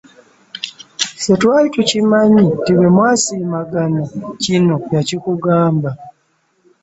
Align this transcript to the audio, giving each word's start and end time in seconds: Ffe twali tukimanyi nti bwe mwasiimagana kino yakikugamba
Ffe 1.19 1.33
twali 1.41 1.67
tukimanyi 1.75 2.39
nti 2.57 2.71
bwe 2.77 2.87
mwasiimagana 2.95 4.01
kino 4.43 4.75
yakikugamba 4.95 5.89